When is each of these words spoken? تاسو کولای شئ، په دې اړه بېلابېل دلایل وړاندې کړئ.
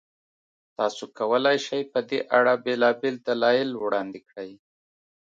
تاسو 0.77 1.03
کولای 1.19 1.57
شئ، 1.65 1.81
په 1.91 1.99
دې 2.09 2.19
اړه 2.37 2.53
بېلابېل 2.65 3.15
دلایل 3.27 3.69
وړاندې 3.83 4.19
کړئ. 4.29 4.51